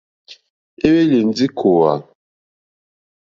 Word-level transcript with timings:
É 0.85 0.87
hwélì 0.91 1.19
ndí 1.29 1.45
kòòhvà. 1.59 1.93